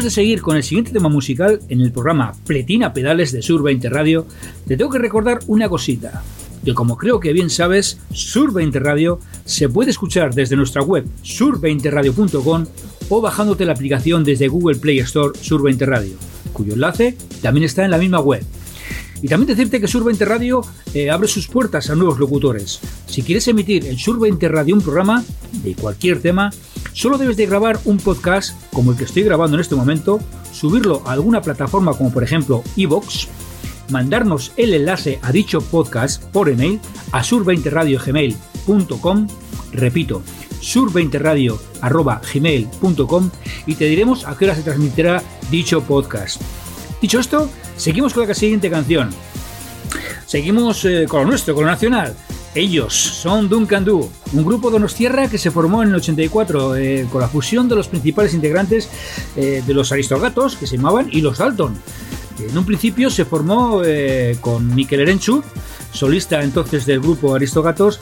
De 0.05 0.11
seguir 0.11 0.43
con 0.43 0.55
el 0.55 0.61
siguiente 0.61 0.91
tema 0.91 1.09
musical 1.09 1.59
en 1.67 1.81
el 1.81 1.91
programa 1.91 2.33
Pletina 2.45 2.93
Pedales 2.93 3.31
de 3.31 3.41
Sur 3.41 3.63
20 3.63 3.89
Radio, 3.89 4.27
te 4.67 4.77
tengo 4.77 4.91
que 4.91 4.99
recordar 4.99 5.39
una 5.47 5.67
cosita, 5.67 6.21
que 6.63 6.75
como 6.75 6.95
creo 6.95 7.19
que 7.19 7.33
bien 7.33 7.49
sabes, 7.49 7.97
Sur 8.13 8.53
20 8.53 8.79
Radio 8.81 9.19
se 9.45 9.67
puede 9.67 9.89
escuchar 9.89 10.35
desde 10.35 10.55
nuestra 10.55 10.83
web 10.83 11.07
sur20radio.com 11.23 12.65
o 13.09 13.19
bajándote 13.19 13.65
la 13.65 13.71
aplicación 13.71 14.23
desde 14.23 14.47
Google 14.47 14.77
Play 14.77 14.99
Store 14.99 15.37
Sur 15.41 15.63
20 15.63 15.87
Radio, 15.87 16.13
cuyo 16.53 16.73
enlace 16.73 17.17
también 17.41 17.63
está 17.63 17.83
en 17.83 17.89
la 17.89 17.97
misma 17.97 18.19
web. 18.19 18.45
Y 19.23 19.27
también 19.27 19.47
decirte 19.47 19.81
que 19.81 19.87
Sur 19.87 20.03
20 20.03 20.23
Radio 20.23 20.61
eh, 20.93 21.09
abre 21.09 21.27
sus 21.27 21.47
puertas 21.47 21.89
a 21.89 21.95
nuevos 21.95 22.19
locutores. 22.19 22.79
Si 23.07 23.23
quieres 23.23 23.47
emitir 23.47 23.87
en 23.87 23.97
Sur 23.97 24.19
20 24.19 24.49
Radio 24.49 24.75
un 24.75 24.81
programa 24.81 25.23
de 25.63 25.73
cualquier 25.73 26.21
tema, 26.21 26.51
Solo 26.95 27.17
debes 27.17 27.35
de 27.35 27.45
grabar 27.45 27.77
un 27.83 27.97
podcast 27.97 28.57
como 28.71 28.91
el 28.91 28.97
que 28.97 29.03
estoy 29.03 29.23
grabando 29.23 29.57
en 29.57 29.61
este 29.61 29.75
momento, 29.75 30.21
subirlo 30.53 31.01
a 31.05 31.11
alguna 31.11 31.41
plataforma 31.41 31.93
como 31.93 32.09
por 32.09 32.23
ejemplo 32.23 32.63
iVoox, 32.77 33.27
mandarnos 33.89 34.53
el 34.55 34.73
enlace 34.73 35.19
a 35.21 35.33
dicho 35.33 35.59
podcast 35.59 36.23
por 36.23 36.47
email 36.47 36.79
a 37.11 37.21
sur20radiogmail.com, 37.21 39.27
repito, 39.73 40.21
sur20radio.gmail.com 40.61 43.29
y 43.65 43.75
te 43.75 43.85
diremos 43.85 44.25
a 44.25 44.37
qué 44.37 44.45
hora 44.45 44.55
se 44.55 44.63
transmitirá 44.63 45.21
dicho 45.51 45.83
podcast. 45.83 46.41
Dicho 47.01 47.19
esto, 47.19 47.49
seguimos 47.75 48.13
con 48.13 48.25
la 48.25 48.33
siguiente 48.33 48.69
canción. 48.69 49.09
Seguimos 50.25 50.85
eh, 50.85 51.07
con 51.09 51.23
lo 51.23 51.27
nuestro, 51.27 51.55
con 51.55 51.65
lo 51.65 51.71
nacional. 51.71 52.15
Ellos 52.55 52.93
son 52.93 53.49
Duncan 53.49 53.83
Du, 53.83 54.09
un 54.31 54.45
grupo 54.45 54.69
de 54.69 54.75
Donostierra 54.75 55.27
que 55.27 55.37
se 55.37 55.51
formó 55.51 55.83
en 55.83 55.89
el 55.89 55.95
84 55.95 56.77
eh, 56.77 57.05
con 57.11 57.19
la 57.19 57.27
fusión 57.27 57.67
de 57.67 57.75
los 57.75 57.89
principales 57.89 58.33
integrantes 58.33 58.89
eh, 59.35 59.61
de 59.67 59.73
los 59.73 59.91
Aristogatos, 59.91 60.55
que 60.55 60.65
se 60.65 60.77
llamaban, 60.77 61.09
y 61.11 61.19
los 61.19 61.37
Dalton. 61.37 61.75
En 62.39 62.57
un 62.57 62.65
principio 62.65 63.09
se 63.09 63.25
formó 63.25 63.81
con 64.39 64.73
Miquel 64.73 65.01
Erenchu, 65.01 65.43
solista 65.91 66.43
entonces 66.43 66.85
del 66.85 67.01
grupo 67.01 67.35
Aristogatos, 67.35 67.99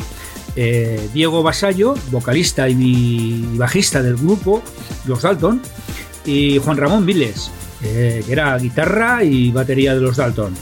Diego 0.56 1.43
Basallo, 1.43 1.95
vocalista 2.12 2.68
y, 2.70 3.58
bajista 3.58 4.01
del 4.01 4.18
grupo, 4.18 4.64
los 5.06 5.22
Dalton, 5.22 5.62
y 6.26 6.58
Juan 6.60 6.78
Ramón 6.78 7.06
Viles, 7.06 7.51
que 7.80 8.24
era 8.28 8.58
guitarra 8.58 9.24
y 9.24 9.51
batería 9.51 9.93
de 9.93 10.01
los 10.01 10.18
Dalton. 10.18 10.54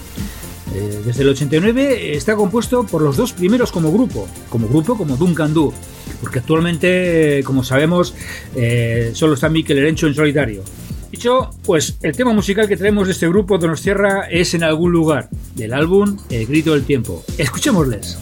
Eh, 0.73 1.01
desde 1.05 1.23
el 1.23 1.29
89 1.29 2.15
está 2.15 2.35
compuesto 2.35 2.85
por 2.85 3.01
los 3.01 3.17
dos 3.17 3.33
primeros 3.33 3.71
como 3.71 3.91
grupo, 3.91 4.27
como 4.49 4.67
grupo 4.67 4.97
como 4.97 5.17
Duncan 5.17 5.53
Du, 5.53 5.73
porque 6.21 6.39
actualmente, 6.39 7.41
como 7.43 7.63
sabemos, 7.63 8.13
eh, 8.55 9.11
solo 9.13 9.33
está 9.33 9.49
Mikel 9.49 9.77
Erencho 9.77 10.07
en 10.07 10.13
solitario. 10.13 10.63
Dicho, 11.11 11.49
pues 11.65 11.97
el 12.01 12.15
tema 12.15 12.31
musical 12.31 12.69
que 12.69 12.77
traemos 12.77 13.07
de 13.07 13.13
este 13.13 13.27
grupo 13.27 13.57
de 13.57 13.69
Tierra 13.75 14.27
es 14.29 14.53
En 14.53 14.63
algún 14.63 14.93
lugar, 14.93 15.27
del 15.55 15.73
álbum 15.73 16.17
El 16.29 16.45
Grito 16.45 16.73
del 16.73 16.85
Tiempo. 16.85 17.23
Escuchémosles. 17.37 18.17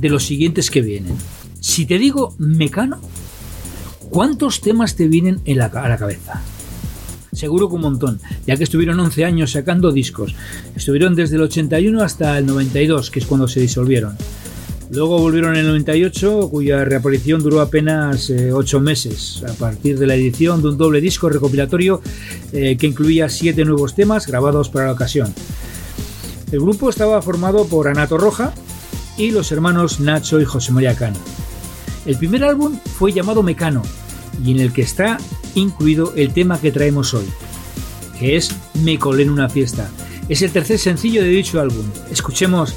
de 0.00 0.08
los 0.08 0.24
siguientes 0.24 0.70
que 0.70 0.82
vienen? 0.82 1.14
Si 1.60 1.86
te 1.86 1.98
digo 1.98 2.34
Mecano, 2.38 3.00
¿cuántos 4.10 4.60
temas 4.60 4.96
te 4.96 5.08
vienen 5.08 5.40
a 5.46 5.88
la 5.88 5.96
cabeza? 5.96 6.42
Seguro 7.32 7.68
que 7.68 7.76
un 7.76 7.82
montón, 7.82 8.20
ya 8.46 8.56
que 8.56 8.64
estuvieron 8.64 8.98
11 8.98 9.24
años 9.24 9.52
sacando 9.52 9.92
discos. 9.92 10.34
Estuvieron 10.74 11.14
desde 11.14 11.36
el 11.36 11.42
81 11.42 12.02
hasta 12.02 12.38
el 12.38 12.46
92, 12.46 13.10
que 13.10 13.20
es 13.20 13.26
cuando 13.26 13.46
se 13.46 13.60
disolvieron. 13.60 14.16
Luego 14.90 15.18
volvieron 15.18 15.52
en 15.52 15.60
el 15.60 15.66
98, 15.66 16.48
cuya 16.50 16.84
reaparición 16.84 17.42
duró 17.42 17.60
apenas 17.60 18.30
8 18.30 18.76
eh, 18.76 18.80
meses, 18.80 19.42
a 19.46 19.52
partir 19.52 19.98
de 19.98 20.06
la 20.06 20.14
edición 20.14 20.62
de 20.62 20.68
un 20.68 20.78
doble 20.78 21.00
disco 21.00 21.28
recopilatorio 21.28 22.00
eh, 22.52 22.76
que 22.78 22.86
incluía 22.86 23.28
7 23.28 23.64
nuevos 23.66 23.94
temas 23.94 24.26
grabados 24.26 24.70
para 24.70 24.86
la 24.86 24.92
ocasión. 24.92 25.32
El 26.50 26.60
grupo 26.60 26.88
estaba 26.88 27.20
formado 27.20 27.66
por 27.66 27.88
Anato 27.88 28.16
Roja 28.16 28.54
y 29.18 29.32
los 29.32 29.52
hermanos 29.52 30.00
Nacho 30.00 30.40
y 30.40 30.44
José 30.44 30.72
María 30.72 30.96
Cano. 30.96 31.18
El 32.06 32.16
primer 32.16 32.44
álbum 32.44 32.78
fue 32.96 33.12
llamado 33.12 33.42
Mecano 33.42 33.82
y 34.42 34.52
en 34.52 34.60
el 34.60 34.72
que 34.72 34.82
está 34.82 35.18
incluido 35.54 36.14
el 36.16 36.32
tema 36.32 36.60
que 36.60 36.72
traemos 36.72 37.12
hoy, 37.12 37.26
que 38.18 38.36
es 38.36 38.54
Me 38.82 38.98
colé 38.98 39.24
en 39.24 39.30
una 39.30 39.48
fiesta. 39.48 39.90
Es 40.28 40.40
el 40.42 40.52
tercer 40.52 40.78
sencillo 40.78 41.22
de 41.22 41.28
dicho 41.28 41.60
álbum. 41.60 41.84
Escuchemos 42.10 42.74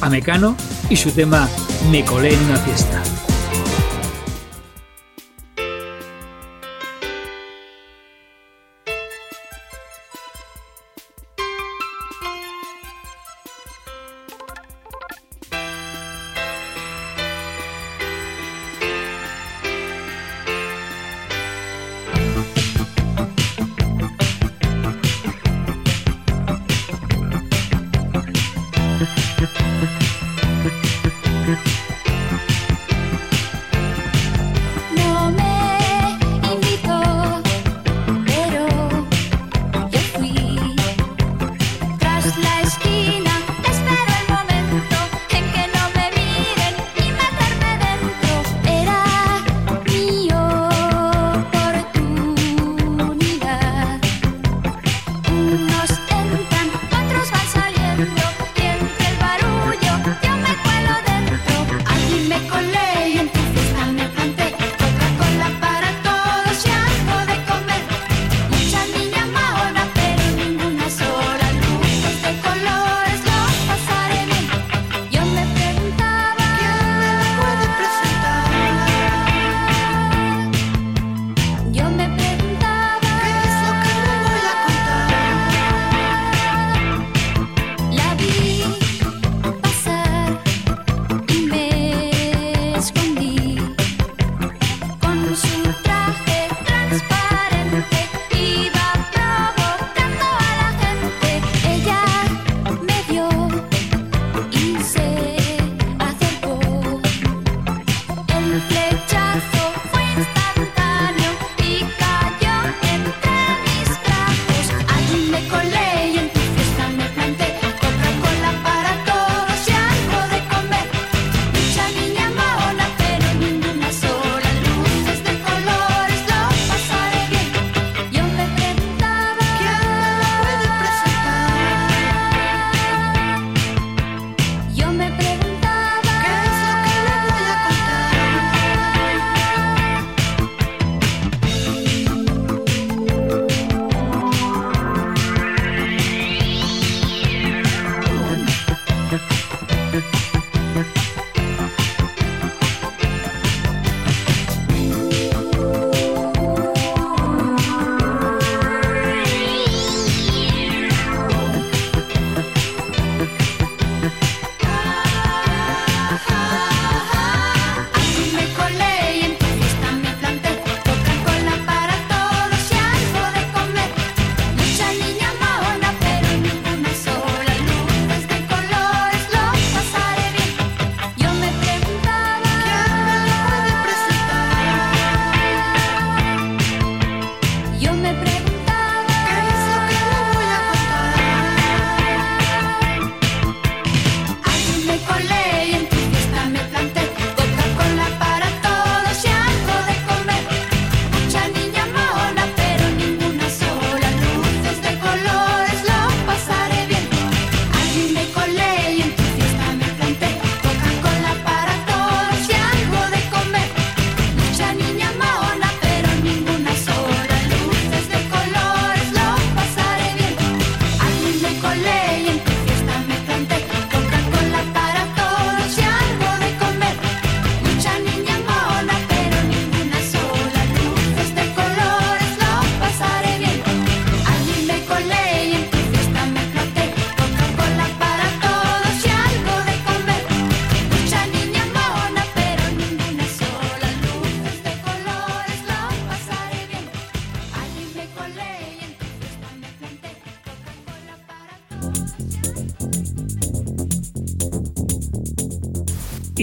a 0.00 0.10
Mecano 0.10 0.56
y 0.90 0.96
su 0.96 1.10
tema 1.12 1.48
Me 1.90 2.04
colé 2.04 2.34
en 2.34 2.40
una 2.44 2.56
fiesta. 2.58 3.15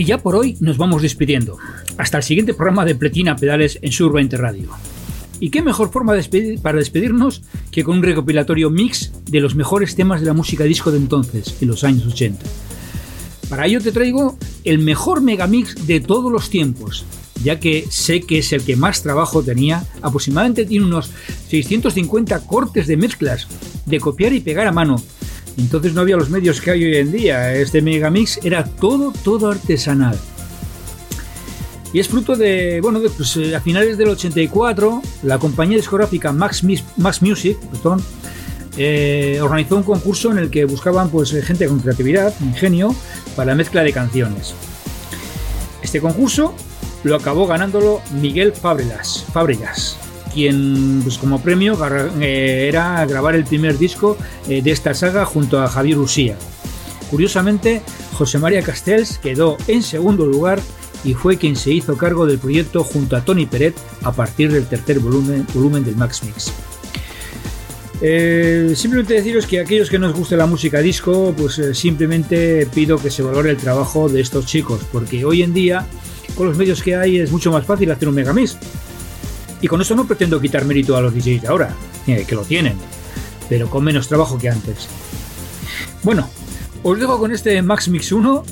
Y 0.03 0.05
ya 0.05 0.17
por 0.17 0.35
hoy 0.35 0.57
nos 0.59 0.75
vamos 0.75 1.01
despidiendo. 1.01 1.57
Hasta 1.97 2.17
el 2.17 2.23
siguiente 2.23 2.53
programa 2.53 2.83
de 2.83 2.93
Pletina 2.93 3.37
Pedales 3.37 3.79
en 3.81 3.93
Sur 3.93 4.11
20 4.11 4.35
Radio. 4.35 4.67
¿Y 5.39 5.49
qué 5.49 5.61
mejor 5.61 5.91
forma 5.93 6.13
para 6.61 6.77
despedirnos 6.77 7.41
que 7.71 7.85
con 7.85 7.99
un 7.99 8.03
recopilatorio 8.03 8.69
mix 8.69 9.13
de 9.23 9.39
los 9.39 9.55
mejores 9.55 9.95
temas 9.95 10.19
de 10.19 10.27
la 10.27 10.33
música 10.33 10.65
disco 10.65 10.91
de 10.91 10.97
entonces, 10.97 11.55
en 11.61 11.69
los 11.69 11.85
años 11.85 12.05
80? 12.05 12.43
Para 13.47 13.65
ello 13.65 13.79
te 13.79 13.93
traigo 13.93 14.37
el 14.65 14.79
mejor 14.79 15.21
megamix 15.21 15.87
de 15.87 16.01
todos 16.01 16.29
los 16.29 16.49
tiempos, 16.49 17.05
ya 17.41 17.61
que 17.61 17.85
sé 17.89 18.23
que 18.23 18.39
es 18.39 18.51
el 18.51 18.65
que 18.65 18.75
más 18.75 19.03
trabajo 19.03 19.41
tenía, 19.41 19.85
aproximadamente 20.01 20.65
tiene 20.65 20.85
unos 20.85 21.11
650 21.47 22.45
cortes 22.45 22.87
de 22.87 22.97
mezclas, 22.97 23.47
de 23.85 24.01
copiar 24.01 24.33
y 24.33 24.41
pegar 24.41 24.67
a 24.67 24.73
mano. 24.73 25.01
Entonces 25.57 25.93
no 25.93 26.01
había 26.01 26.17
los 26.17 26.29
medios 26.29 26.59
que 26.59 26.71
hay 26.71 26.83
hoy 26.83 26.97
en 26.97 27.11
día, 27.11 27.53
este 27.53 27.81
megamix 27.81 28.39
era 28.43 28.63
todo, 28.63 29.13
todo 29.23 29.51
artesanal. 29.51 30.17
Y 31.91 31.99
es 31.99 32.07
fruto 32.07 32.35
de, 32.35 32.79
bueno, 32.81 32.99
pues, 33.15 33.37
eh, 33.37 33.55
a 33.55 33.61
finales 33.61 33.97
del 33.99 34.09
84, 34.09 35.01
la 35.23 35.37
compañía 35.37 35.77
discográfica 35.77 36.31
Max, 36.31 36.63
Music 36.63 37.57
eh, 38.77 39.39
organizó 39.43 39.75
un 39.75 39.83
concurso 39.83 40.31
en 40.31 40.39
el 40.39 40.49
que 40.49 40.65
buscaban 40.65 41.09
pues, 41.09 41.31
gente 41.45 41.67
con 41.67 41.79
creatividad, 41.79 42.33
ingenio, 42.41 42.95
para 43.35 43.51
la 43.51 43.55
mezcla 43.55 43.83
de 43.83 43.93
canciones. 43.93 44.55
Este 45.83 46.01
concurso 46.01 46.55
lo 47.03 47.15
acabó 47.15 47.45
ganándolo 47.45 48.01
Miguel 48.19 48.53
Fabregas, 48.53 49.25
Fabregas 49.31 49.97
quien 50.33 51.01
pues, 51.03 51.17
como 51.17 51.41
premio 51.41 51.77
eh, 52.19 52.67
era 52.67 53.05
grabar 53.05 53.35
el 53.35 53.43
primer 53.43 53.77
disco 53.77 54.17
de 54.47 54.71
esta 54.71 54.93
saga 54.93 55.25
junto 55.25 55.61
a 55.61 55.67
Javier 55.67 55.97
Usía. 55.97 56.35
Curiosamente, 57.09 57.81
José 58.13 58.39
María 58.39 58.63
Castells 58.63 59.19
quedó 59.19 59.57
en 59.67 59.83
segundo 59.83 60.25
lugar 60.25 60.59
y 61.03 61.13
fue 61.13 61.37
quien 61.37 61.55
se 61.55 61.71
hizo 61.71 61.97
cargo 61.97 62.25
del 62.25 62.39
proyecto 62.39 62.83
junto 62.83 63.15
a 63.15 63.25
Tony 63.25 63.45
Peret 63.45 63.75
a 64.03 64.11
partir 64.11 64.51
del 64.51 64.65
tercer 64.65 64.99
volumen, 64.99 65.45
volumen 65.53 65.83
del 65.83 65.95
Max 65.95 66.23
Mix. 66.23 66.51
Eh, 68.01 68.73
simplemente 68.75 69.13
deciros 69.13 69.45
que 69.45 69.59
aquellos 69.59 69.89
que 69.89 69.99
nos 69.99 70.13
guste 70.13 70.35
la 70.35 70.45
música 70.45 70.79
disco, 70.79 71.33
pues 71.37 71.57
eh, 71.59 71.73
simplemente 71.73 72.67
pido 72.73 72.97
que 72.97 73.09
se 73.09 73.21
valore 73.21 73.51
el 73.51 73.57
trabajo 73.57 74.09
de 74.09 74.19
estos 74.19 74.45
chicos, 74.45 74.81
porque 74.91 75.23
hoy 75.23 75.41
en 75.41 75.53
día, 75.53 75.85
con 76.35 76.47
los 76.47 76.57
medios 76.57 76.81
que 76.81 76.95
hay, 76.95 77.19
es 77.19 77.31
mucho 77.31 77.51
más 77.51 77.65
fácil 77.65 77.91
hacer 77.91 78.07
un 78.07 78.15
megamix. 78.15 78.57
Y 79.63 79.67
con 79.69 79.79
eso 79.79 79.95
no 79.95 80.05
pretendo 80.05 80.41
quitar 80.41 80.65
mérito 80.65 80.97
a 80.97 81.01
los 81.01 81.13
DJs 81.13 81.43
de 81.43 81.47
ahora, 81.47 81.73
eh, 82.05 82.25
que 82.27 82.35
lo 82.35 82.43
tienen, 82.43 82.75
pero 83.47 83.69
con 83.69 83.81
menos 83.81 84.09
trabajo 84.09 84.37
que 84.37 84.49
antes. 84.49 84.89
Bueno, 86.03 86.29
os 86.83 86.99
dejo 86.99 87.17
con 87.17 87.31
este 87.31 87.61
Max 87.61 87.87
Mix 87.87 88.11
1, 88.11 88.43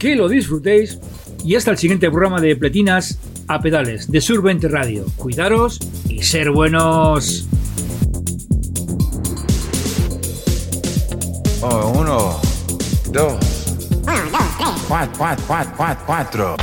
que 0.00 0.16
lo 0.16 0.28
disfrutéis 0.28 0.98
y 1.44 1.54
hasta 1.54 1.70
el 1.70 1.78
siguiente 1.78 2.10
programa 2.10 2.40
de 2.40 2.56
Pletinas 2.56 3.20
a 3.46 3.60
pedales 3.60 4.10
de 4.10 4.20
Sur 4.20 4.42
20 4.42 4.66
Radio. 4.66 5.06
Cuidaros 5.14 5.78
y 6.08 6.24
ser 6.24 6.50
buenos. 6.50 7.46
Oh, 11.60 11.92
uno, 12.00 12.40
dos, 13.12 13.38
cuatro, 14.88 15.14
cuatro, 15.16 15.74
cuatro, 15.76 16.04
cuatro. 16.04 16.56